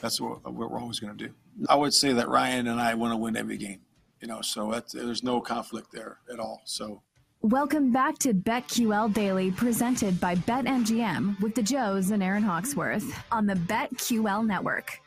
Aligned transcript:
that's 0.00 0.20
what, 0.20 0.40
uh, 0.46 0.50
what 0.50 0.70
we're 0.70 0.80
always 0.80 1.00
going 1.00 1.16
to 1.16 1.26
do. 1.26 1.34
I 1.68 1.74
would 1.74 1.94
say 1.94 2.12
that 2.12 2.28
Ryan 2.28 2.66
and 2.68 2.80
I 2.80 2.94
want 2.94 3.12
to 3.12 3.16
win 3.16 3.36
every 3.36 3.56
game. 3.56 3.80
You 4.20 4.28
know, 4.28 4.42
so 4.42 4.82
there's 4.92 5.22
no 5.22 5.40
conflict 5.40 5.92
there 5.92 6.18
at 6.32 6.38
all. 6.38 6.60
So. 6.64 7.02
Welcome 7.42 7.90
back 7.90 8.18
to 8.18 8.34
BetQL 8.34 9.14
Daily, 9.14 9.50
presented 9.50 10.20
by 10.20 10.34
BetMGM 10.34 11.40
with 11.40 11.54
the 11.54 11.62
Joes 11.62 12.10
and 12.10 12.22
Aaron 12.22 12.42
Hawksworth 12.42 13.10
on 13.32 13.46
the 13.46 13.54
BetQL 13.54 14.46
Network. 14.46 15.00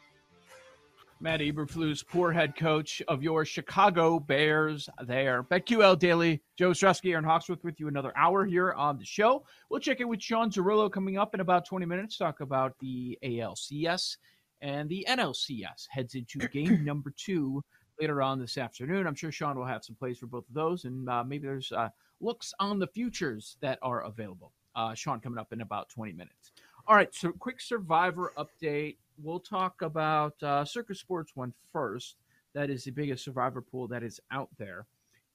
Matt 1.23 1.39
Eberflus, 1.39 2.05
poor 2.05 2.33
head 2.33 2.53
coach 2.57 3.01
of 3.07 3.23
your 3.23 3.45
Chicago 3.45 4.19
Bears 4.19 4.89
there. 5.05 5.43
BetQL 5.43 5.97
Daily, 5.97 6.41
Joe 6.57 6.71
Ostrowski, 6.71 7.11
Aaron 7.11 7.23
Hawksworth 7.23 7.63
with 7.63 7.79
you 7.79 7.87
another 7.87 8.11
hour 8.17 8.45
here 8.45 8.73
on 8.73 8.97
the 8.97 9.05
show. 9.05 9.45
We'll 9.69 9.79
check 9.79 10.01
in 10.01 10.09
with 10.09 10.21
Sean 10.21 10.49
Zerillo 10.49 10.91
coming 10.91 11.17
up 11.17 11.33
in 11.33 11.39
about 11.39 11.65
20 11.65 11.85
minutes, 11.85 12.17
talk 12.17 12.41
about 12.41 12.77
the 12.79 13.17
ALCS 13.23 14.17
and 14.63 14.89
the 14.89 15.05
NLCS. 15.07 15.87
Heads 15.89 16.15
into 16.15 16.39
game 16.51 16.83
number 16.83 17.13
two 17.15 17.63
later 17.99 18.23
on 18.23 18.39
this 18.39 18.57
afternoon. 18.57 19.05
I'm 19.05 19.13
sure 19.13 19.31
Sean 19.31 19.57
will 19.57 19.65
have 19.65 19.83
some 19.83 19.95
plays 19.95 20.17
for 20.17 20.25
both 20.25 20.47
of 20.47 20.55
those, 20.55 20.85
and 20.85 21.07
uh, 21.07 21.23
maybe 21.23 21.45
there's 21.45 21.71
uh, 21.71 21.89
looks 22.19 22.53
on 22.59 22.79
the 22.79 22.87
futures 22.87 23.57
that 23.61 23.77
are 23.83 24.03
available. 24.05 24.51
Uh, 24.75 24.95
Sean 24.95 25.19
coming 25.19 25.37
up 25.37 25.53
in 25.53 25.61
about 25.61 25.89
20 25.89 26.13
minutes. 26.13 26.53
All 26.87 26.95
right, 26.95 27.13
so 27.13 27.31
quick 27.31 27.61
survivor 27.61 28.33
update. 28.37 28.97
We'll 29.21 29.39
talk 29.39 29.83
about 29.83 30.41
uh, 30.41 30.65
Circa 30.65 30.95
Sports 30.95 31.33
one 31.35 31.53
first. 31.71 32.15
That 32.53 32.69
is 32.69 32.83
the 32.83 32.91
biggest 32.91 33.23
survivor 33.23 33.61
pool 33.61 33.87
that 33.89 34.01
is 34.01 34.19
out 34.31 34.49
there. 34.57 34.85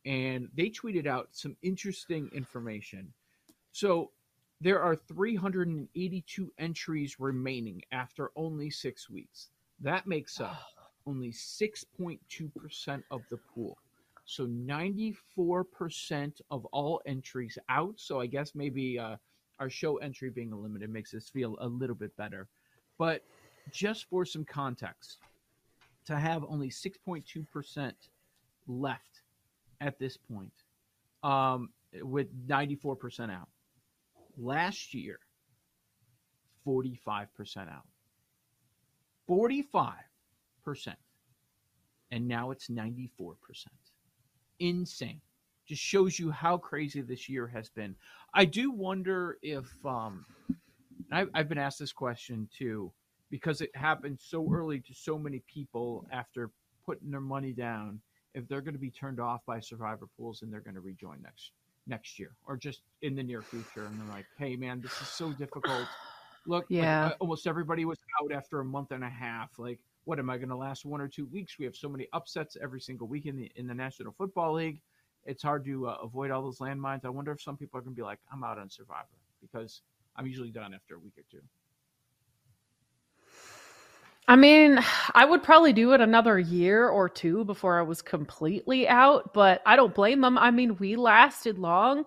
And 0.05 0.49
they 0.57 0.71
tweeted 0.71 1.07
out 1.07 1.29
some 1.33 1.57
interesting 1.63 2.31
information. 2.35 3.13
So 3.73 4.11
there 4.61 4.83
are 4.83 4.97
382 4.97 6.53
entries 6.59 7.21
remaining 7.21 7.83
after 7.93 8.31
only 8.35 8.71
six 8.71 9.09
weeks. 9.09 9.51
That 9.81 10.07
makes 10.07 10.41
up 10.41 10.57
only 11.07 11.31
6.2% 11.31 13.03
of 13.11 13.23
the 13.31 13.39
pool. 13.55 13.79
So 14.25 14.47
94% 14.47 16.41
of 16.51 16.65
all 16.67 17.01
entries 17.07 17.57
out. 17.69 17.95
So 17.97 18.21
I 18.21 18.27
guess 18.27 18.55
maybe 18.55 18.99
uh, 18.99 19.17
our 19.59 19.71
show 19.71 19.97
entry 19.99 20.29
being 20.31 20.51
limited 20.51 20.91
makes 20.91 21.15
us 21.15 21.29
feel 21.29 21.57
a 21.61 21.67
little 21.69 21.97
bit 21.97 22.15
better. 22.17 22.49
But 22.99 23.23
just 23.71 24.07
for 24.11 24.25
some 24.25 24.45
context, 24.45 25.19
to 26.07 26.17
have 26.17 26.45
only 26.49 26.69
6.2% 26.69 27.93
left 28.67 29.23
at 29.81 29.99
this 29.99 30.17
point, 30.17 30.53
um, 31.23 31.71
with 32.03 32.29
94% 32.49 33.31
out. 33.31 33.49
Last 34.41 34.95
year, 34.95 35.19
45% 36.67 37.69
out. 37.69 37.87
45%. 39.29 39.95
and 42.11 42.27
now 42.27 42.51
it's 42.51 42.69
94%. 42.69 43.05
Insane. 44.61 45.21
Just 45.67 45.83
shows 45.83 46.19
you 46.19 46.31
how 46.31 46.57
crazy 46.57 47.03
this 47.03 47.29
year 47.29 47.47
has 47.49 47.69
been. 47.69 47.95
I 48.33 48.47
do 48.47 48.71
wonder 48.71 49.39
if, 49.43 49.67
um, 49.85 50.25
I've, 51.13 51.29
I've 51.35 51.49
been 51.49 51.59
asked 51.59 51.79
this 51.79 51.93
question 51.93 52.49
too, 52.57 52.93
because 53.31 53.61
it 53.61 53.71
happened 53.77 54.19
so 54.21 54.49
early 54.51 54.81
to 54.81 54.95
so 54.95 55.19
many 55.19 55.43
people 55.53 56.07
after 56.11 56.51
putting 56.87 57.11
their 57.11 57.21
money 57.21 57.53
down, 57.53 58.01
if 58.35 58.49
they're 58.49 58.63
going 58.63 58.75
to 58.75 58.81
be 58.81 58.91
turned 58.91 59.21
off 59.21 59.45
by 59.47 59.61
survivor 59.61 60.07
pools 60.17 60.43
and 60.43 60.51
they're 60.53 60.61
going 60.61 60.75
to 60.75 60.81
rejoin 60.81 61.21
next 61.23 61.53
next 61.89 62.19
year 62.19 62.33
or 62.47 62.57
just 62.57 62.83
in 63.03 63.15
the 63.15 63.23
near 63.23 63.43
future 63.43 63.87
and 63.87 63.99
they're 64.01 64.15
like 64.15 64.27
hey 64.39 64.57
man 64.57 64.81
this 64.81 64.93
is 65.01 65.09
so 65.09 65.33
difficult 65.33 65.87
look 66.47 66.65
yeah 66.69 67.05
like, 67.05 67.13
uh, 67.13 67.17
almost 67.21 67.47
everybody 67.47 67.85
was 67.85 67.99
out 68.23 68.33
after 68.33 68.61
a 68.61 68.65
month 68.65 68.93
and 68.93 69.03
a 69.03 69.09
half 69.09 69.59
like 69.59 69.79
what 70.09 70.19
am 70.19 70.31
I 70.31 70.39
going 70.39 70.49
to 70.49 70.57
last 70.57 70.87
one 70.87 71.03
or 71.03 71.07
two 71.07 71.27
weeks? 71.27 71.59
We 71.59 71.67
have 71.67 71.77
so 71.77 71.87
many 71.87 72.09
upsets 72.15 72.57
every 72.63 72.81
single 72.81 73.07
week 73.07 73.27
in 73.27 73.37
the 73.37 73.53
in 73.57 73.67
the 73.67 73.75
National 73.75 74.11
Football 74.17 74.55
League. 74.55 74.81
It's 75.27 75.43
hard 75.43 75.67
to 75.67 75.87
uh, 75.87 75.99
avoid 76.03 76.31
all 76.31 76.41
those 76.41 76.61
landmines. 76.61 77.05
I 77.05 77.11
wonder 77.11 77.31
if 77.31 77.43
some 77.43 77.59
people 77.59 77.79
are 77.79 77.83
going 77.83 77.95
to 77.95 78.01
be 78.01 78.03
like, 78.03 78.19
I'm 78.33 78.43
out 78.43 78.59
on 78.59 78.71
Survivor 78.71 79.05
because 79.43 79.83
I'm 80.17 80.27
usually 80.27 80.51
done 80.51 80.73
after 80.73 80.95
a 80.95 80.99
week 80.99 81.13
or 81.19 81.25
two. 81.31 81.43
I 84.29 84.37
mean, 84.37 84.79
I 85.15 85.25
would 85.25 85.43
probably 85.43 85.73
do 85.73 85.95
it 85.95 86.03
another 86.03 86.39
year 86.39 86.89
or 86.89 87.09
two 87.09 87.47
before 87.47 87.79
I 87.79 87.83
was 87.83 88.03
completely 88.03 88.87
out, 88.87 89.33
but 89.33 89.63
I 89.65 89.75
don't 89.75 89.95
blame 89.95 90.21
them. 90.21 90.37
I 90.37 90.51
mean, 90.51 90.77
we 90.77 90.97
lasted 90.97 91.59
long. 91.59 92.05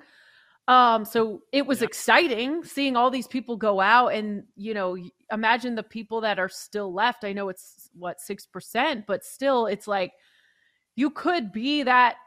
Um, 0.68 1.04
so 1.04 1.42
it 1.52 1.66
was 1.66 1.82
yeah. 1.82 1.88
exciting 1.88 2.64
seeing 2.64 2.96
all 2.96 3.10
these 3.10 3.28
people 3.28 3.58
go 3.58 3.82
out 3.82 4.10
and, 4.10 4.44
you 4.56 4.76
know, 4.76 4.96
imagine 5.32 5.74
the 5.74 5.82
people 5.82 6.22
that 6.22 6.38
are 6.38 6.48
still 6.48 6.94
left. 6.94 7.24
I 7.24 7.34
know 7.34 7.50
it's 7.50 7.90
what 7.98 8.20
6%, 8.20 9.06
but 9.08 9.26
still 9.26 9.66
it's 9.66 9.88
like 9.88 10.14
you 10.96 11.10
could 11.10 11.52
be 11.52 11.82
that 11.84 12.18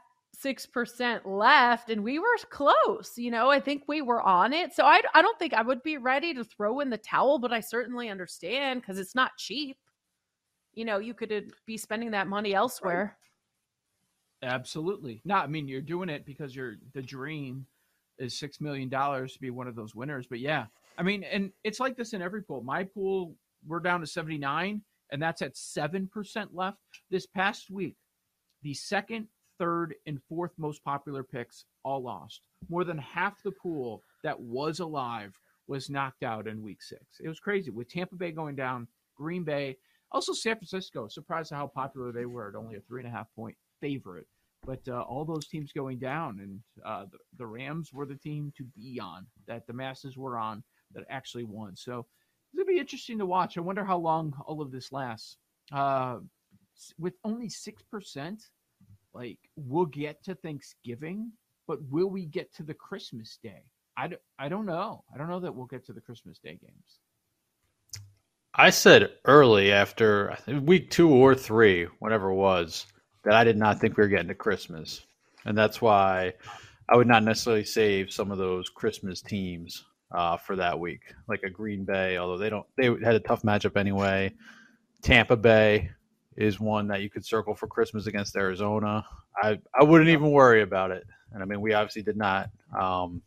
6% 0.45 1.21
left 1.25 1.89
and 1.89 2.03
we 2.03 2.19
were 2.19 2.27
close, 2.51 3.13
you 3.17 3.31
know. 3.31 3.49
I 3.51 3.61
think 3.61 3.85
we 3.87 4.03
were 4.03 4.21
on 4.21 4.53
it. 4.53 4.75
So 4.75 4.85
I 4.85 5.01
I 5.15 5.23
don't 5.23 5.39
think 5.39 5.55
I 5.55 5.63
would 5.63 5.83
be 5.85 5.97
ready 5.97 6.35
to 6.35 6.43
throw 6.45 6.81
in 6.81 6.91
the 6.91 6.99
towel, 6.99 7.39
but 7.39 7.53
I 7.53 7.61
certainly 7.61 8.09
understand 8.09 8.83
cuz 8.83 8.99
it's 8.99 9.15
not 9.15 9.37
cheap. 9.39 9.77
You 10.75 10.85
know, 10.85 10.99
you 10.99 11.15
could 11.15 11.33
uh, 11.33 11.41
be 11.67 11.77
spending 11.77 12.11
that 12.13 12.27
money 12.27 12.55
elsewhere. 12.55 13.17
Right. 14.43 14.51
Absolutely. 14.51 15.23
No, 15.25 15.37
I 15.37 15.47
mean 15.47 15.69
you're 15.69 15.81
doing 15.81 16.09
it 16.09 16.27
because 16.27 16.55
you're 16.55 16.77
the 16.93 17.03
dream 17.03 17.67
is 18.19 18.39
six 18.39 18.61
million 18.61 18.89
dollars 18.89 19.33
to 19.33 19.41
be 19.41 19.51
one 19.51 19.67
of 19.67 19.75
those 19.75 19.95
winners. 19.95 20.27
But 20.27 20.41
yeah, 20.41 20.67
I 20.99 21.03
mean, 21.03 21.25
and 21.25 21.51
it's 21.65 21.81
like 21.81 21.97
this 21.97 22.13
in 22.13 22.23
every 22.23 22.43
pool. 22.43 22.63
My 22.63 22.85
pool, 22.85 23.35
we're 23.67 23.81
down 23.81 24.01
to 24.01 24.07
79, 24.07 24.83
and 25.11 25.23
that's 25.23 25.43
at 25.43 25.55
7% 25.55 26.49
left. 26.53 26.79
This 27.11 27.27
past 27.27 27.71
week, 27.71 27.97
the 28.63 28.75
second, 28.75 29.29
third, 29.59 29.95
and 30.07 30.21
fourth 30.29 30.53
most 30.57 30.85
popular 30.85 31.23
picks 31.23 31.65
all 31.85 32.03
lost. 32.03 32.43
More 32.69 32.85
than 32.85 32.99
half 32.99 33.43
the 33.43 33.53
pool 33.53 34.03
that 34.23 34.39
was 34.39 34.81
alive 34.81 35.39
was 35.67 35.91
knocked 35.91 36.23
out 36.23 36.47
in 36.47 36.63
week 36.63 36.83
six. 36.83 37.03
It 37.21 37.29
was 37.29 37.41
crazy 37.41 37.71
with 37.71 37.89
Tampa 37.89 38.17
Bay 38.17 38.33
going 38.33 38.55
down, 38.55 38.87
Green 39.17 39.45
Bay, 39.45 39.77
also 40.15 40.33
San 40.33 40.57
Francisco. 40.57 41.09
Surprised 41.09 41.53
at 41.53 41.57
how 41.57 41.67
popular 41.67 42.13
they 42.13 42.25
were 42.25 42.49
at 42.49 42.55
only 42.55 42.77
a 42.77 42.81
three 42.81 43.01
and 43.01 43.09
a 43.09 43.11
half 43.11 43.27
point 43.35 43.57
favorite. 43.81 44.27
But 44.65 44.81
uh, 44.89 45.03
all 45.03 45.27
those 45.27 45.47
teams 45.47 45.73
going 45.73 45.99
down, 45.99 46.41
and 46.41 46.61
uh, 46.87 47.05
the, 47.11 47.19
the 47.37 47.47
Rams 47.47 47.93
were 47.93 48.07
the 48.07 48.15
team 48.15 48.51
to 48.57 48.65
be 48.65 48.99
on 48.99 49.27
that 49.47 49.67
the 49.67 49.75
masses 49.75 50.17
were 50.17 50.39
on 50.39 50.63
that 50.95 51.05
actually 51.11 51.45
won. 51.45 51.77
So 51.77 51.99
it's 51.99 52.57
gonna 52.57 52.65
be 52.65 52.79
interesting 52.79 53.19
to 53.19 53.27
watch. 53.27 53.59
I 53.59 53.61
wonder 53.61 53.85
how 53.85 53.99
long 53.99 54.33
all 54.47 54.63
of 54.63 54.71
this 54.71 54.91
lasts. 54.91 55.37
Uh, 55.71 56.19
with 56.99 57.15
only 57.25 57.49
six 57.51 57.83
percent, 57.83 58.45
like 59.13 59.39
we'll 59.57 59.87
get 59.87 60.23
to 60.25 60.35
Thanksgiving, 60.35 61.33
but 61.67 61.79
will 61.91 62.09
we 62.09 62.25
get 62.25 62.55
to 62.55 62.63
the 62.63 62.75
Christmas 62.75 63.39
Day? 63.43 63.65
I 63.97 64.09
d- 64.09 64.17
I 64.39 64.49
don't 64.49 64.67
know. 64.67 65.05
I 65.13 65.19
don't 65.19 65.29
know 65.29 65.41
that 65.41 65.55
we'll 65.55 65.67
get 65.67 65.85
to 65.87 65.93
the 65.93 66.01
Christmas 66.01 66.39
Day 66.39 66.59
games. 66.61 67.01
I 68.57 68.71
said 68.71 69.11
early 69.25 69.73
after 69.73 70.37
week 70.63 70.91
two 70.91 71.11
or 71.11 71.35
three, 71.35 71.89
whatever 71.99 72.31
it 72.31 72.37
was, 72.37 72.87
that 73.25 73.35
I 73.35 73.43
did 73.43 73.57
not 73.57 73.81
think 73.81 73.97
we 73.97 74.03
were 74.03 74.09
getting 74.09 74.29
to 74.29 74.35
Christmas, 74.35 75.05
and 75.45 75.59
that's 75.59 75.83
why 75.83 76.35
I 76.89 76.97
would 76.97 77.09
not 77.09 77.25
necessarily 77.25 77.65
save 77.65 78.13
some 78.13 78.31
of 78.31 78.39
those 78.39 78.69
Christmas 78.69 79.21
teams 79.21 79.85
uh, 80.15 80.37
for 80.37 80.55
that 80.55 80.79
week, 80.79 81.01
like 81.27 81.43
a 81.43 81.51
Green 81.51 81.85
Bay. 81.85 82.17
Although 82.17 82.39
they 82.39 82.49
don't, 82.51 82.67
they 82.77 82.87
had 83.05 83.17
a 83.17 83.21
tough 83.21 83.43
matchup 83.43 83.77
anyway. 83.77 84.33
Tampa 85.03 85.37
Bay 85.37 85.91
is 86.37 86.61
one 86.61 86.87
that 86.89 87.03
you 87.03 87.11
could 87.11 87.27
circle 87.27 87.57
for 87.57 87.67
Christmas 87.67 88.07
against 88.07 88.37
Arizona. 88.37 89.05
I 89.43 89.59
I 89.79 89.83
wouldn't 89.83 90.11
even 90.11 90.31
worry 90.31 90.63
about 90.63 90.93
it. 90.93 91.05
And 91.33 91.43
I 91.43 91.47
mean, 91.47 91.61
we 91.61 91.73
obviously 91.73 92.03
did 92.03 92.17
not 92.17 92.51
um, 92.79 93.21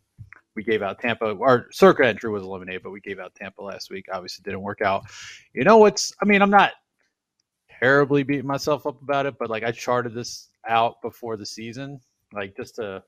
we 0.56 0.62
gave 0.62 0.82
out 0.82 1.00
Tampa. 1.00 1.36
Our 1.40 1.66
Circa 1.70 2.06
entry 2.06 2.30
was 2.30 2.42
eliminated, 2.42 2.82
but 2.82 2.90
we 2.90 3.00
gave 3.00 3.18
out 3.18 3.34
Tampa 3.34 3.62
last 3.62 3.90
week. 3.90 4.06
Obviously, 4.12 4.42
didn't 4.44 4.62
work 4.62 4.80
out. 4.80 5.04
You 5.54 5.64
know 5.64 5.78
what's? 5.78 6.12
I 6.22 6.24
mean, 6.24 6.42
I'm 6.42 6.50
not 6.50 6.72
terribly 7.80 8.22
beating 8.22 8.46
myself 8.46 8.86
up 8.86 9.00
about 9.02 9.26
it, 9.26 9.34
but 9.38 9.50
like 9.50 9.62
I 9.62 9.70
charted 9.70 10.14
this 10.14 10.48
out 10.66 11.00
before 11.02 11.36
the 11.36 11.46
season, 11.46 12.00
like 12.32 12.56
just 12.56 12.78
a 12.78 13.02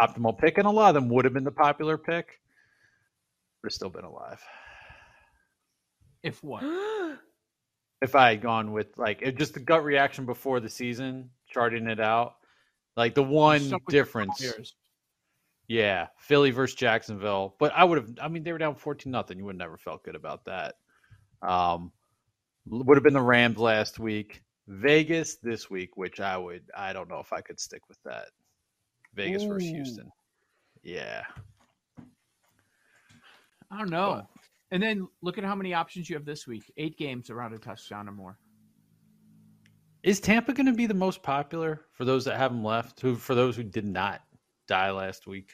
optimal 0.00 0.38
pick, 0.38 0.58
and 0.58 0.66
a 0.66 0.70
lot 0.70 0.88
of 0.88 0.94
them 0.94 1.08
would 1.10 1.24
have 1.24 1.34
been 1.34 1.44
the 1.44 1.50
popular 1.50 1.96
pick, 1.96 2.40
but 3.62 3.68
it's 3.68 3.76
still 3.76 3.90
been 3.90 4.04
alive. 4.04 4.42
If 6.22 6.42
what? 6.42 6.62
If 8.00 8.16
I 8.16 8.30
had 8.30 8.42
gone 8.42 8.72
with 8.72 8.88
like 8.98 9.22
it, 9.22 9.38
just 9.38 9.54
the 9.54 9.60
gut 9.60 9.84
reaction 9.84 10.26
before 10.26 10.58
the 10.58 10.68
season, 10.68 11.30
charting 11.48 11.86
it 11.86 12.00
out, 12.00 12.34
like 12.96 13.14
the 13.14 13.22
one 13.22 13.60
Stuck 13.60 13.86
with 13.86 13.94
your 13.94 14.04
difference. 14.04 14.40
Bears. 14.40 14.74
Yeah, 15.68 16.08
Philly 16.18 16.50
versus 16.50 16.74
Jacksonville. 16.74 17.54
But 17.58 17.72
I 17.74 17.84
would 17.84 17.98
have. 17.98 18.10
I 18.20 18.28
mean, 18.28 18.42
they 18.42 18.52
were 18.52 18.58
down 18.58 18.74
fourteen 18.74 19.12
nothing. 19.12 19.38
You 19.38 19.44
would 19.44 19.54
have 19.54 19.58
never 19.58 19.78
felt 19.78 20.04
good 20.04 20.16
about 20.16 20.44
that. 20.44 20.74
Um, 21.40 21.92
would 22.66 22.96
have 22.96 23.04
been 23.04 23.14
the 23.14 23.20
Rams 23.20 23.58
last 23.58 23.98
week. 23.98 24.42
Vegas 24.68 25.36
this 25.36 25.68
week, 25.70 25.96
which 25.96 26.20
I 26.20 26.36
would. 26.36 26.62
I 26.76 26.92
don't 26.92 27.08
know 27.08 27.18
if 27.18 27.32
I 27.32 27.40
could 27.40 27.58
stick 27.58 27.82
with 27.88 27.98
that. 28.04 28.26
Vegas 29.14 29.42
versus 29.42 29.68
Houston. 29.68 30.10
Yeah. 30.82 31.22
I 33.70 33.78
don't 33.78 33.90
know. 33.90 34.28
And 34.70 34.82
then 34.82 35.08
look 35.20 35.38
at 35.38 35.44
how 35.44 35.54
many 35.54 35.74
options 35.74 36.08
you 36.08 36.16
have 36.16 36.24
this 36.24 36.46
week. 36.46 36.70
Eight 36.76 36.96
games 36.96 37.28
around 37.28 37.54
a 37.54 37.58
touchdown 37.58 38.08
or 38.08 38.12
more. 38.12 38.38
Is 40.02 40.20
Tampa 40.20 40.52
going 40.52 40.66
to 40.66 40.72
be 40.72 40.86
the 40.86 40.94
most 40.94 41.22
popular 41.22 41.82
for 41.92 42.04
those 42.04 42.24
that 42.24 42.36
have 42.36 42.52
them 42.52 42.64
left? 42.64 43.00
Who 43.00 43.16
for 43.16 43.34
those 43.34 43.56
who 43.56 43.62
did 43.62 43.84
not 43.84 44.22
die 44.68 44.90
last 44.90 45.26
week? 45.26 45.50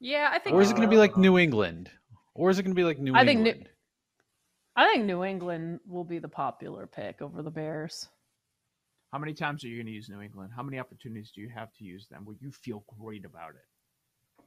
Yeah, 0.00 0.30
I 0.32 0.38
think. 0.38 0.54
Or 0.56 0.62
is 0.62 0.70
it 0.70 0.74
going 0.74 0.88
to 0.88 0.90
be 0.90 0.96
like 0.98 1.16
New 1.16 1.38
England? 1.38 1.90
Or 2.34 2.50
is 2.50 2.58
it 2.58 2.62
going 2.62 2.74
to 2.74 2.80
be 2.80 2.84
like 2.84 2.98
New 2.98 3.14
I 3.14 3.24
think 3.24 3.40
New- 3.40 3.50
England? 3.50 3.68
I 4.76 4.86
think 4.92 5.04
New 5.04 5.24
England 5.24 5.80
will 5.86 6.04
be 6.04 6.18
the 6.18 6.28
popular 6.28 6.86
pick 6.86 7.20
over 7.20 7.42
the 7.42 7.50
Bears. 7.50 8.08
How 9.12 9.18
many 9.18 9.34
times 9.34 9.64
are 9.64 9.68
you 9.68 9.76
going 9.76 9.86
to 9.86 9.92
use 9.92 10.08
New 10.08 10.20
England? 10.22 10.52
How 10.54 10.62
many 10.62 10.78
opportunities 10.78 11.32
do 11.34 11.40
you 11.40 11.50
have 11.54 11.72
to 11.74 11.84
use 11.84 12.06
them 12.08 12.24
where 12.24 12.36
you 12.40 12.50
feel 12.52 12.84
great 12.98 13.24
about 13.24 13.50
it? 13.50 14.44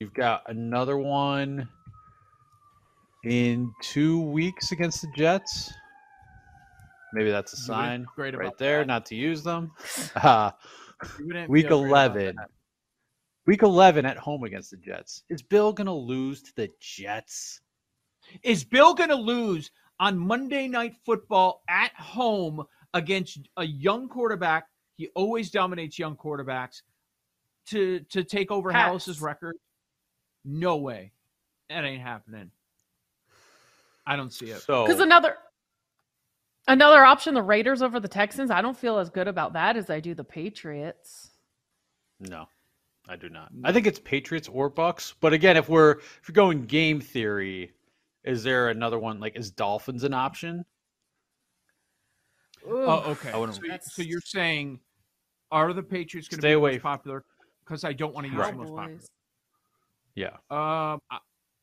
You've 0.00 0.14
got 0.14 0.42
another 0.48 0.96
one 0.96 1.68
in 3.24 3.70
two 3.82 4.20
weeks 4.22 4.72
against 4.72 5.02
the 5.02 5.08
Jets. 5.16 5.72
Maybe 7.12 7.30
that's 7.30 7.52
a 7.52 7.56
sign 7.56 8.06
great 8.16 8.36
right 8.36 8.56
there 8.58 8.80
that. 8.80 8.86
not 8.86 9.06
to 9.06 9.14
use 9.14 9.42
them. 9.42 9.72
Uh, 10.16 10.50
You 10.50 10.54
wouldn't 10.54 10.85
week 11.18 11.66
feel 11.66 11.82
great 11.82 11.92
about 11.92 12.16
11. 12.16 12.36
Week 13.46 13.62
11 13.62 14.04
at 14.04 14.16
home 14.16 14.42
against 14.42 14.72
the 14.72 14.76
Jets. 14.76 15.22
Is 15.28 15.40
Bill 15.40 15.72
going 15.72 15.86
to 15.86 15.92
lose 15.92 16.42
to 16.42 16.52
the 16.56 16.70
Jets? 16.80 17.60
Is 18.42 18.64
Bill 18.64 18.92
going 18.92 19.10
to 19.10 19.16
lose 19.16 19.70
on 20.00 20.18
Monday 20.18 20.66
Night 20.66 20.96
Football 21.04 21.62
at 21.68 21.92
home 21.94 22.64
against 22.92 23.38
a 23.56 23.64
young 23.64 24.08
quarterback? 24.08 24.66
He 24.96 25.08
always 25.14 25.50
dominates 25.50 25.98
young 25.98 26.16
quarterbacks 26.16 26.82
to 27.66 28.00
to 28.00 28.24
take 28.24 28.50
over 28.50 28.72
Pass. 28.72 28.86
Halas's 28.86 29.20
record. 29.20 29.56
No 30.44 30.76
way, 30.76 31.12
that 31.68 31.84
ain't 31.84 32.02
happening. 32.02 32.50
I 34.06 34.16
don't 34.16 34.32
see 34.32 34.46
it. 34.46 34.60
So 34.62 34.86
Because 34.86 35.00
another 35.00 35.36
another 36.68 37.04
option, 37.04 37.34
the 37.34 37.42
Raiders 37.42 37.82
over 37.82 38.00
the 38.00 38.08
Texans. 38.08 38.50
I 38.50 38.62
don't 38.62 38.76
feel 38.76 38.98
as 38.98 39.10
good 39.10 39.28
about 39.28 39.52
that 39.54 39.76
as 39.76 39.90
I 39.90 40.00
do 40.00 40.14
the 40.14 40.24
Patriots. 40.24 41.30
No, 42.20 42.46
I 43.08 43.16
do 43.16 43.28
not. 43.28 43.50
I 43.64 43.72
think 43.72 43.86
it's 43.86 43.98
Patriots 43.98 44.48
or 44.48 44.68
Bucks. 44.70 45.14
But 45.20 45.32
again, 45.32 45.56
if 45.56 45.68
we're 45.68 45.92
if 45.98 46.22
you're 46.28 46.32
going 46.34 46.66
game 46.66 47.00
theory, 47.00 47.72
is 48.24 48.42
there 48.42 48.68
another 48.68 48.98
one 48.98 49.20
like 49.20 49.36
is 49.36 49.50
Dolphins 49.50 50.04
an 50.04 50.14
option? 50.14 50.64
Oh, 52.68 53.12
okay. 53.12 53.30
So, 53.30 53.44
you- 53.62 53.78
so 53.80 54.02
you're 54.02 54.20
saying, 54.20 54.80
are 55.52 55.72
the 55.72 55.82
Patriots 55.82 56.26
going 56.28 56.38
to 56.38 56.42
Stay 56.42 56.48
be 56.48 56.52
the 56.54 56.58
away 56.58 56.72
most 56.72 56.82
popular? 56.82 57.24
Because 57.64 57.84
I 57.84 57.92
don't 57.92 58.12
want 58.14 58.26
to 58.26 58.32
use 58.32 58.40
Right. 58.40 58.52
the 58.52 58.58
most 58.58 58.74
popular. 58.74 59.00
Yeah. 60.14 60.36
Um. 60.50 61.00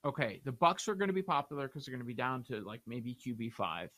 Okay, 0.06 0.42
the 0.44 0.52
Bucks 0.52 0.88
are 0.90 0.96
going 0.96 1.08
to 1.08 1.14
be 1.14 1.22
popular 1.24 1.68
because 1.68 1.86
they're 1.86 1.94
going 1.94 2.02
to 2.04 2.06
be 2.08 2.14
down 2.14 2.44
to 2.44 2.60
like 2.62 2.82
maybe 2.86 3.16
QB 3.16 3.54
five. 3.54 3.90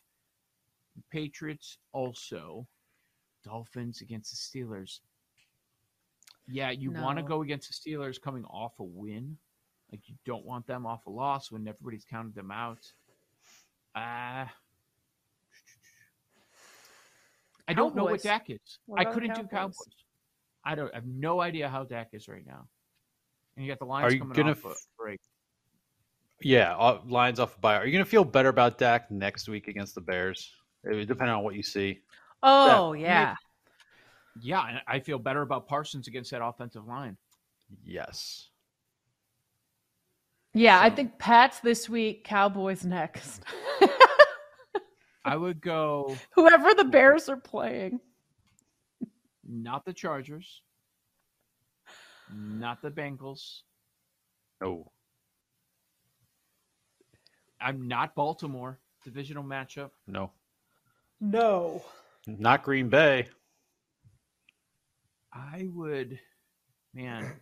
Patriots 1.12 1.78
also. 1.92 2.68
Dolphins 3.44 4.02
against 4.02 4.32
the 4.32 4.60
Steelers. 4.60 5.00
Yeah, 6.48 6.72
you 6.72 6.92
want 6.92 7.18
to 7.18 7.24
go 7.24 7.42
against 7.42 7.70
the 7.70 7.92
Steelers 7.92 8.20
coming 8.22 8.44
off 8.46 8.74
a 8.80 8.84
win. 8.84 9.38
Like 9.92 10.02
you 10.08 10.16
don't 10.26 10.46
want 10.46 10.66
them 10.68 10.86
off 10.86 11.06
a 11.06 11.10
loss 11.10 11.52
when 11.52 11.68
everybody's 11.68 12.06
counted 12.06 12.36
them 12.36 12.52
out. 12.52 12.92
Uh 13.96 14.46
I 17.68 17.74
don't 17.74 17.96
know 17.96 18.06
what 18.06 18.22
Dak 18.22 18.50
is. 18.50 18.80
What 18.86 19.00
I 19.00 19.06
couldn't 19.06 19.36
do 19.36 19.44
Cowboys? 19.44 19.52
Cowboys. 19.52 19.78
I 20.64 20.76
don't 20.76 20.92
I 20.92 20.98
have 20.98 21.06
no 21.06 21.42
idea 21.42 21.70
how 21.70 21.84
Dak 21.84 22.10
is 22.14 22.28
right 22.28 22.46
now. 22.46 22.68
And 23.56 23.66
you 23.66 23.72
got 23.72 23.80
the 23.80 23.86
Lions 23.86 24.12
Are 24.12 24.14
you 24.14 24.20
coming 24.20 24.36
gonna 24.36 24.52
off 24.52 24.66
a 24.66 24.70
f- 24.70 24.88
break. 24.98 25.20
Yeah, 26.42 26.76
Lions 27.08 27.40
off 27.40 27.60
bye. 27.62 27.78
Are 27.78 27.86
you 27.86 27.94
going 27.94 28.04
to 28.04 28.10
feel 28.10 28.26
better 28.26 28.50
about 28.50 28.78
Dak 28.78 29.10
next 29.10 29.48
week 29.48 29.68
against 29.68 29.96
the 29.96 30.02
Bears? 30.02 30.52
It, 30.86 31.08
depending 31.08 31.36
on 31.36 31.44
what 31.44 31.56
you 31.56 31.64
see. 31.64 32.00
Oh 32.44 32.94
Yeah. 32.94 33.08
yeah. 33.08 33.36
Yeah, 34.42 34.68
and 34.68 34.82
I 34.88 35.00
feel 35.00 35.18
better 35.18 35.42
about 35.42 35.68
Parsons 35.68 36.08
against 36.08 36.32
that 36.32 36.44
offensive 36.44 36.86
line. 36.88 37.16
Yes. 37.86 38.50
Yeah, 40.54 40.80
I 40.82 40.90
think 40.90 41.18
Pats 41.18 41.60
this 41.62 41.90
week, 41.90 42.24
Cowboys 42.26 42.86
next. 42.86 43.44
I 45.24 45.36
would 45.36 45.60
go 45.62 46.16
Whoever 46.36 46.74
the 46.74 46.84
Bears 46.86 47.30
are 47.30 47.38
playing. 47.38 48.00
not 49.48 49.86
the 49.86 49.94
Chargers, 49.94 50.62
not 52.34 52.82
the 52.82 52.92
Bengals. 52.92 53.62
No. 54.62 54.92
I'm 57.60 57.88
not 57.88 58.16
Baltimore. 58.16 58.80
Divisional 59.04 59.44
matchup. 59.44 59.92
No. 60.08 60.32
No. 61.26 61.84
Not 62.28 62.64
Green 62.64 62.88
Bay. 62.88 63.28
I 65.34 65.68
would, 65.74 66.20
man. 66.94 67.34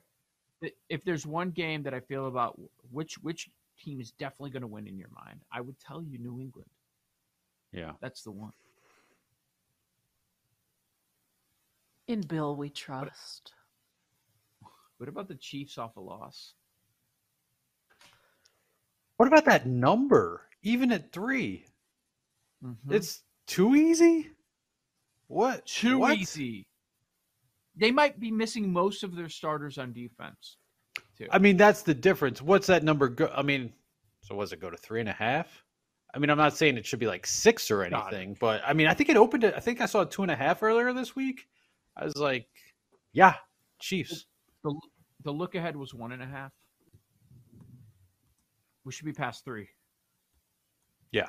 If 0.90 1.04
there's 1.04 1.28
one 1.28 1.52
game 1.52 1.84
that 1.84 1.94
I 1.94 2.00
feel 2.00 2.28
about 2.28 2.60
which 2.92 3.16
which 3.16 3.50
team 3.78 4.00
is 4.00 4.12
definitely 4.12 4.52
going 4.52 4.62
to 4.62 4.68
win 4.68 4.88
in 4.88 4.98
your 4.98 5.10
mind, 5.14 5.42
I 5.52 5.60
would 5.62 5.78
tell 5.80 6.02
you 6.02 6.18
New 6.18 6.40
England. 6.40 6.70
Yeah. 7.74 7.92
That's 8.02 8.24
the 8.24 8.32
one. 8.32 8.54
In 12.08 12.22
Bill 12.22 12.56
we 12.56 12.70
trust. 12.70 13.52
What 14.98 15.10
about 15.10 15.28
the 15.28 15.36
Chiefs 15.36 15.78
off 15.78 15.98
a 15.98 16.00
loss? 16.00 16.54
What 19.18 19.28
about 19.28 19.46
that 19.46 19.66
number? 19.66 20.48
Even 20.62 20.92
at 20.94 21.12
3 21.12 21.66
Mhm. 22.64 22.78
it's 22.92 23.23
too 23.48 23.76
easy. 23.76 24.30
What? 25.28 25.66
too 25.66 26.00
What? 26.00 26.18
easy. 26.18 26.66
They 27.76 27.92
might 27.92 28.20
be 28.20 28.30
missing 28.32 28.72
most 28.72 29.04
of 29.04 29.16
their 29.16 29.30
starters 29.30 29.78
on 29.78 29.94
defense. 29.94 30.58
Too. 31.18 31.28
I 31.32 31.40
mean, 31.40 31.58
that's 31.58 31.82
the 31.82 31.94
difference. 31.94 32.42
What's 32.42 32.68
that 32.68 32.84
number? 32.84 33.08
Go- 33.08 33.32
I 33.36 33.42
mean, 33.42 33.74
so 34.22 34.36
was 34.36 34.54
it 34.54 34.60
go 34.60 34.70
to 34.70 34.78
three 34.78 35.00
and 35.00 35.10
a 35.10 35.14
half? 35.14 35.64
I 36.14 36.20
mean, 36.20 36.30
I'm 36.30 36.38
not 36.38 36.56
saying 36.56 36.78
it 36.78 36.86
should 36.86 37.00
be 37.00 37.08
like 37.08 37.26
six 37.26 37.72
or 37.72 37.82
anything, 37.84 38.38
but 38.40 38.62
I 38.66 38.74
mean, 38.74 38.86
I 38.88 38.94
think 38.94 39.10
it 39.10 39.18
opened 39.18 39.44
it. 39.44 39.56
I 39.56 39.60
think 39.60 39.82
I 39.82 39.88
saw 39.88 40.04
two 40.04 40.22
and 40.22 40.30
a 40.30 40.36
half 40.36 40.62
earlier 40.62 40.94
this 40.94 41.16
week. 41.16 41.48
I 41.98 42.06
was 42.06 42.16
like, 42.18 42.48
yeah, 43.14 43.36
Chiefs. 43.80 44.28
the 44.64 44.76
the 45.24 45.32
look 45.32 45.56
ahead 45.56 45.76
was 45.76 45.94
one 45.94 46.12
and 46.12 46.22
a 46.22 46.28
half. 46.28 46.52
We 48.86 48.92
should 48.92 49.06
be 49.06 49.14
past 49.14 49.44
three. 49.44 49.70
Yeah. 51.12 51.28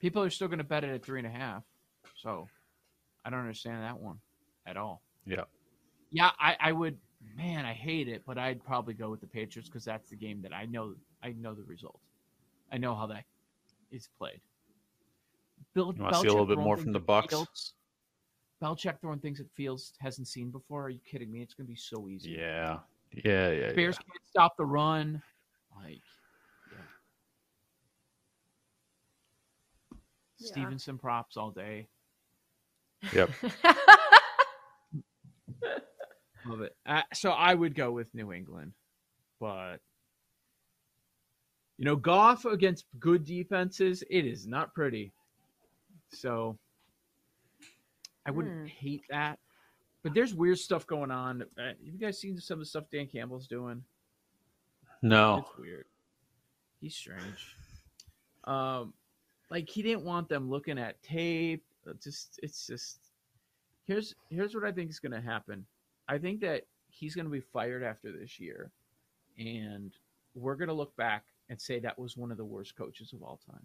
People 0.00 0.22
are 0.22 0.30
still 0.30 0.48
going 0.48 0.58
to 0.58 0.64
bet 0.64 0.84
it 0.84 0.90
at 0.90 1.04
three 1.04 1.18
and 1.18 1.26
a 1.26 1.30
half. 1.30 1.62
So 2.16 2.48
I 3.24 3.30
don't 3.30 3.40
understand 3.40 3.82
that 3.82 3.98
one 3.98 4.18
at 4.66 4.76
all. 4.76 5.02
Yeah. 5.26 5.44
Yeah, 6.10 6.30
I, 6.38 6.56
I 6.58 6.72
would. 6.72 6.98
Man, 7.36 7.66
I 7.66 7.74
hate 7.74 8.08
it, 8.08 8.22
but 8.26 8.38
I'd 8.38 8.64
probably 8.64 8.94
go 8.94 9.10
with 9.10 9.20
the 9.20 9.26
Patriots 9.26 9.68
because 9.68 9.84
that's 9.84 10.08
the 10.08 10.16
game 10.16 10.40
that 10.42 10.54
I 10.54 10.64
know. 10.64 10.94
I 11.22 11.32
know 11.32 11.54
the 11.54 11.64
result. 11.64 12.00
I 12.72 12.78
know 12.78 12.94
how 12.94 13.06
that 13.08 13.24
is 13.90 14.08
played. 14.18 14.40
Bill, 15.74 15.92
You 15.94 16.02
wanna 16.02 16.16
see 16.16 16.26
a 16.28 16.30
little 16.30 16.46
bit 16.46 16.58
more 16.58 16.76
from 16.76 16.92
the 16.92 17.00
Bucks? 17.00 17.34
Fields- 17.34 17.74
Belichick 18.62 19.00
throwing 19.00 19.18
things 19.18 19.40
at 19.40 19.46
Fields 19.54 19.94
hasn't 20.00 20.28
seen 20.28 20.50
before. 20.50 20.84
Are 20.84 20.90
you 20.90 21.00
kidding 21.10 21.30
me? 21.32 21.40
It's 21.40 21.54
going 21.54 21.66
to 21.66 21.70
be 21.72 21.76
so 21.76 22.08
easy. 22.08 22.30
Yeah. 22.32 22.80
Yeah. 23.24 23.50
Yeah. 23.50 23.72
Bears 23.72 23.96
can't 23.96 24.08
stop 24.28 24.54
the 24.58 24.66
run. 24.66 25.22
Like, 25.82 26.02
Yeah. 30.40 30.50
Stevenson 30.52 30.98
props 30.98 31.36
all 31.36 31.50
day. 31.50 31.88
Yep. 33.14 33.30
Love 36.46 36.62
it. 36.62 36.74
Uh, 36.86 37.02
so 37.12 37.30
I 37.32 37.54
would 37.54 37.74
go 37.74 37.92
with 37.92 38.12
New 38.14 38.32
England, 38.32 38.72
but 39.40 39.76
you 41.76 41.84
know, 41.84 41.96
Goff 41.96 42.44
against 42.44 42.86
good 42.98 43.24
defenses, 43.24 44.02
it 44.10 44.26
is 44.26 44.46
not 44.46 44.74
pretty. 44.74 45.12
So 46.12 46.58
I 48.26 48.30
wouldn't 48.30 48.54
Hmm. 48.60 48.66
hate 48.66 49.02
that. 49.10 49.38
But 50.02 50.14
there's 50.14 50.34
weird 50.34 50.58
stuff 50.58 50.86
going 50.86 51.10
on. 51.10 51.42
Uh, 51.58 51.62
have 51.68 51.76
you 51.82 51.92
guys 51.98 52.18
seen 52.18 52.38
some 52.38 52.54
of 52.54 52.60
the 52.60 52.66
stuff 52.66 52.84
Dan 52.90 53.06
Campbell's 53.06 53.46
doing? 53.46 53.84
No. 55.02 55.38
It's 55.46 55.58
weird. 55.58 55.86
He's 56.80 56.94
strange. 56.94 57.54
Um, 58.44 58.94
like 59.50 59.68
he 59.68 59.82
didn't 59.82 60.04
want 60.04 60.28
them 60.28 60.48
looking 60.48 60.78
at 60.78 61.02
tape. 61.02 61.64
Uh, 61.88 61.92
just 62.02 62.38
it's 62.42 62.66
just 62.66 63.00
here's 63.86 64.14
here's 64.30 64.54
what 64.54 64.64
I 64.64 64.72
think 64.72 64.90
is 64.90 65.00
going 65.00 65.12
to 65.12 65.20
happen. 65.20 65.66
I 66.08 66.18
think 66.18 66.40
that 66.40 66.62
he's 66.88 67.14
going 67.14 67.26
to 67.26 67.30
be 67.30 67.40
fired 67.40 67.82
after 67.82 68.12
this 68.12 68.38
year, 68.38 68.70
and 69.38 69.92
we're 70.34 70.56
going 70.56 70.68
to 70.68 70.74
look 70.74 70.96
back 70.96 71.24
and 71.48 71.60
say 71.60 71.80
that 71.80 71.98
was 71.98 72.16
one 72.16 72.30
of 72.30 72.36
the 72.36 72.44
worst 72.44 72.76
coaches 72.76 73.12
of 73.12 73.22
all 73.22 73.40
time. 73.50 73.64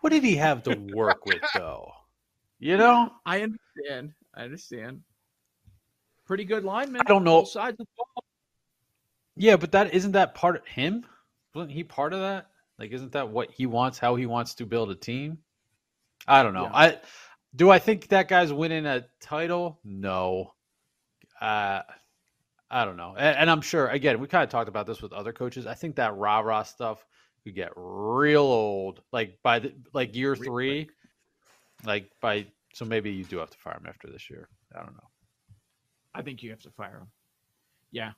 What 0.00 0.10
did 0.10 0.24
he 0.24 0.36
have 0.36 0.62
to 0.64 0.74
work 0.94 1.26
with 1.26 1.42
though? 1.54 1.92
You 2.58 2.76
know? 2.76 3.10
I 3.24 3.42
understand. 3.42 4.12
I 4.34 4.42
understand. 4.44 5.00
Pretty 6.26 6.44
good 6.44 6.64
lineman. 6.64 7.00
I 7.00 7.04
don't 7.04 7.24
know. 7.24 7.40
Both 7.40 7.50
sides 7.50 7.80
of 7.80 7.86
the 7.86 7.92
ball. 7.96 8.24
Yeah, 9.36 9.56
but 9.56 9.72
that 9.72 9.94
isn't 9.94 10.12
that 10.12 10.34
part 10.34 10.56
of 10.56 10.66
him? 10.66 11.06
Wasn't 11.54 11.72
he 11.72 11.82
part 11.82 12.12
of 12.12 12.20
that? 12.20 12.48
Like 12.80 12.92
isn't 12.92 13.12
that 13.12 13.28
what 13.28 13.50
he 13.50 13.66
wants, 13.66 13.98
how 13.98 14.16
he 14.16 14.24
wants 14.24 14.54
to 14.54 14.66
build 14.66 14.90
a 14.90 14.94
team? 14.94 15.38
I 16.26 16.42
don't 16.42 16.54
know. 16.54 16.64
Yeah. 16.64 16.70
I 16.72 16.98
do 17.54 17.70
I 17.70 17.78
think 17.78 18.08
that 18.08 18.26
guy's 18.26 18.52
winning 18.52 18.86
a 18.86 19.06
title? 19.20 19.78
No. 19.84 20.54
Uh 21.40 21.82
I 22.70 22.84
don't 22.84 22.96
know. 22.96 23.14
And, 23.18 23.36
and 23.36 23.50
I'm 23.50 23.60
sure 23.60 23.88
again, 23.88 24.18
we 24.18 24.26
kind 24.26 24.44
of 24.44 24.48
talked 24.48 24.68
about 24.68 24.86
this 24.86 25.02
with 25.02 25.12
other 25.12 25.32
coaches. 25.32 25.66
I 25.66 25.74
think 25.74 25.96
that 25.96 26.16
rah-rah 26.16 26.62
stuff 26.62 27.04
could 27.44 27.54
get 27.54 27.72
real 27.76 28.42
old. 28.42 29.02
Like 29.12 29.38
by 29.42 29.58
the 29.58 29.74
like 29.92 30.16
year 30.16 30.32
Real 30.32 30.42
three. 30.42 30.88
Like 31.84 32.10
by 32.22 32.46
so 32.72 32.86
maybe 32.86 33.10
you 33.10 33.24
do 33.24 33.38
have 33.38 33.50
to 33.50 33.58
fire 33.58 33.76
him 33.76 33.86
after 33.88 34.08
this 34.10 34.30
year. 34.30 34.48
I 34.74 34.78
don't 34.78 34.94
know. 34.94 35.08
I 36.14 36.22
think 36.22 36.42
you 36.42 36.50
have 36.50 36.62
to 36.62 36.70
fire 36.70 36.98
him. 36.98 37.08
Yeah, 37.92 38.12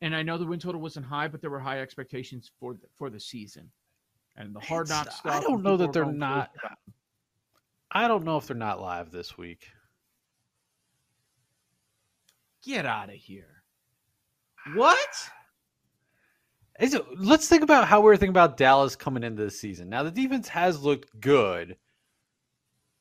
and 0.00 0.14
I 0.14 0.22
know 0.22 0.38
the 0.38 0.46
win 0.46 0.60
total 0.60 0.80
wasn't 0.80 1.06
high, 1.06 1.28
but 1.28 1.40
there 1.40 1.50
were 1.50 1.60
high 1.60 1.80
expectations 1.80 2.50
for 2.58 2.74
the, 2.74 2.86
for 2.96 3.10
the 3.10 3.20
season, 3.20 3.70
and 4.36 4.54
the 4.54 4.60
hard 4.60 4.88
knock 4.88 5.10
stuff. 5.10 5.20
I 5.24 5.40
don't 5.40 5.62
know 5.62 5.76
that 5.76 5.92
they're 5.92 6.04
not- 6.04 6.50
crazy 6.52 6.66
about 6.66 6.78
it. 6.86 6.92
I 7.92 8.08
don't 8.08 8.24
know 8.24 8.36
if 8.36 8.46
they're 8.46 8.56
not 8.56 8.80
live 8.80 9.10
this 9.10 9.38
week. 9.38 9.68
Get 12.64 12.84
out 12.84 13.08
of 13.08 13.14
here! 13.14 13.62
What? 14.74 15.30
Is 16.80 16.92
it, 16.94 17.02
let's 17.16 17.48
think 17.48 17.62
about 17.62 17.88
how 17.88 18.00
we 18.00 18.06
were 18.06 18.16
thinking 18.16 18.30
about 18.30 18.58
Dallas 18.58 18.96
coming 18.96 19.22
into 19.22 19.44
the 19.44 19.50
season. 19.50 19.88
Now 19.88 20.02
the 20.02 20.10
defense 20.10 20.48
has 20.48 20.82
looked 20.82 21.18
good, 21.20 21.76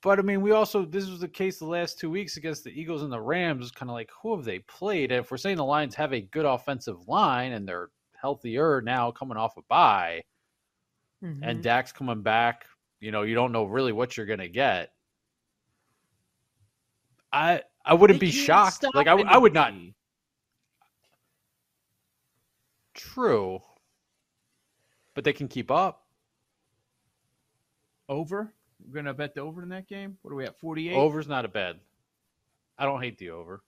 but 0.05 0.19
I 0.19 0.21
mean, 0.21 0.41
we 0.41 0.51
also 0.51 0.85
this 0.85 1.09
was 1.09 1.19
the 1.19 1.27
case 1.27 1.57
the 1.57 1.65
last 1.65 1.99
two 1.99 2.11
weeks 2.11 2.37
against 2.37 2.63
the 2.63 2.69
Eagles 2.79 3.01
and 3.01 3.11
the 3.11 3.19
Rams. 3.19 3.71
Kind 3.71 3.89
of 3.89 3.95
like 3.95 4.11
who 4.21 4.35
have 4.35 4.45
they 4.45 4.59
played? 4.59 5.11
And 5.11 5.19
if 5.19 5.31
we're 5.31 5.37
saying 5.37 5.57
the 5.57 5.65
Lions 5.65 5.95
have 5.95 6.13
a 6.13 6.21
good 6.21 6.45
offensive 6.45 7.07
line 7.07 7.53
and 7.53 7.67
they're 7.67 7.89
healthier 8.13 8.81
now, 8.81 9.09
coming 9.09 9.35
off 9.35 9.57
a 9.57 9.63
bye, 9.63 10.21
Mhm. 11.23 11.39
and 11.41 11.63
Dak's 11.63 11.91
coming 11.91 12.21
back, 12.21 12.67
you 12.99 13.11
know, 13.11 13.23
you 13.23 13.33
don't 13.33 13.51
know 13.51 13.65
really 13.65 13.91
what 13.93 14.15
you're 14.15 14.27
gonna 14.27 14.47
get. 14.47 14.93
I 17.33 17.63
I 17.83 17.95
wouldn't 17.95 18.19
They 18.19 18.27
be 18.27 18.31
shocked. 18.31 18.85
Like 18.93 19.07
I 19.07 19.37
would 19.37 19.53
not. 19.53 19.73
True, 22.93 23.59
but 25.15 25.23
they 25.23 25.33
can 25.33 25.47
keep 25.47 25.71
up. 25.71 26.05
Over. 28.07 28.53
We're 28.83 28.95
gonna 28.95 29.13
bet 29.13 29.35
the 29.35 29.41
over 29.41 29.63
in 29.63 29.69
that 29.69 29.87
game. 29.87 30.17
What 30.21 30.31
are 30.31 30.35
we 30.35 30.45
at? 30.45 30.59
Forty-eight. 30.59 30.95
Over's 30.95 31.27
not 31.27 31.45
a 31.45 31.49
bad. 31.49 31.79
I 32.77 32.85
don't 32.85 33.01
hate 33.01 33.17
the 33.17 33.29
over. 33.29 33.61